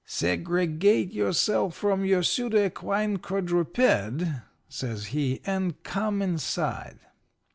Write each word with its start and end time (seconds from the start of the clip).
"'Segregate 0.03 1.13
yourself 1.13 1.75
from 1.75 2.03
your 2.03 2.23
pseudo 2.23 2.65
equine 2.65 3.17
quadruped,' 3.17 4.27
says 4.67 5.05
he, 5.13 5.39
'and 5.45 5.83
come 5.83 6.23
inside.' 6.23 6.97